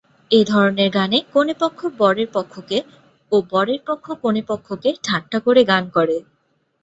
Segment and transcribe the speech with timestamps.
[0.31, 2.77] এই ধরনের গানে কনে পক্ষ বরের পক্ষকে
[3.31, 6.17] ও বরের পক্ষ কনে পক্ষকে ঠাট্টা করে গান করে।